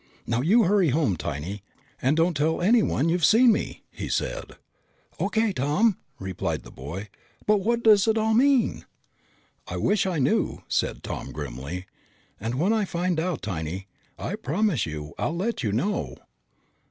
"Now 0.25 0.41
you 0.41 0.63
hurry 0.63 0.89
home, 0.89 1.15
Tiny, 1.15 1.61
and 2.01 2.17
don't 2.17 2.35
tell 2.35 2.59
anyone 2.59 3.07
you've 3.07 3.23
seen 3.23 3.51
me!" 3.51 3.83
he 3.91 4.09
said. 4.09 4.57
"O.K., 5.19 5.53
Tom," 5.53 5.99
replied 6.17 6.63
the 6.63 6.71
boy. 6.71 7.07
"But 7.45 7.57
what 7.57 7.83
does 7.83 8.07
it 8.07 8.17
all 8.17 8.33
mean?" 8.33 8.85
"I 9.67 9.77
wish 9.77 10.07
I 10.07 10.17
knew," 10.17 10.63
said 10.67 11.03
Tom 11.03 11.31
grimly. 11.31 11.85
"And 12.39 12.55
when 12.55 12.73
I 12.73 12.83
find 12.83 13.19
out, 13.19 13.43
Tiny, 13.43 13.87
I 14.17 14.37
promise 14.37 14.87
you 14.87 15.13
I'll 15.19 15.35
let 15.35 15.61
you 15.61 15.71
know." 15.71 16.17